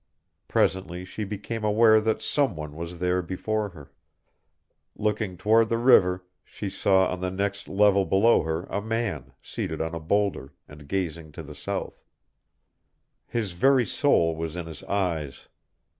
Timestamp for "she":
1.05-1.23, 6.43-6.71